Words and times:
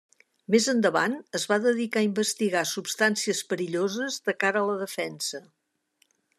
Més 0.53 0.67
endavant, 0.71 1.17
es 1.39 1.45
va 1.51 1.57
dedicar 1.65 2.01
a 2.01 2.07
investigar 2.07 2.65
substàncies 2.71 3.43
perilloses 3.53 4.21
de 4.31 4.39
cara 4.45 4.65
a 4.67 4.71
la 4.73 4.81
defensa. 4.83 5.47